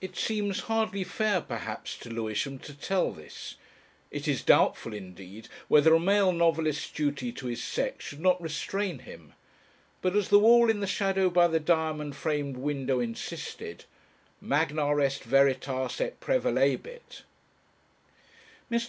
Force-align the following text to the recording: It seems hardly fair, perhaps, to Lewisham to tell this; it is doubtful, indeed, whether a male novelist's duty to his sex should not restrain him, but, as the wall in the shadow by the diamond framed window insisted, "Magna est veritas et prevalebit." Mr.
It 0.00 0.14
seems 0.16 0.60
hardly 0.70 1.02
fair, 1.02 1.40
perhaps, 1.40 1.98
to 1.98 2.08
Lewisham 2.10 2.60
to 2.60 2.72
tell 2.72 3.10
this; 3.10 3.56
it 4.12 4.28
is 4.28 4.40
doubtful, 4.40 4.94
indeed, 4.94 5.48
whether 5.66 5.92
a 5.92 5.98
male 5.98 6.30
novelist's 6.30 6.88
duty 6.92 7.32
to 7.32 7.46
his 7.48 7.60
sex 7.60 8.04
should 8.04 8.20
not 8.20 8.40
restrain 8.40 9.00
him, 9.00 9.32
but, 10.00 10.14
as 10.14 10.28
the 10.28 10.38
wall 10.38 10.70
in 10.70 10.78
the 10.78 10.86
shadow 10.86 11.28
by 11.28 11.48
the 11.48 11.58
diamond 11.58 12.14
framed 12.14 12.56
window 12.56 13.00
insisted, 13.00 13.84
"Magna 14.40 14.96
est 15.00 15.24
veritas 15.24 16.00
et 16.00 16.20
prevalebit." 16.20 17.22
Mr. 18.70 18.80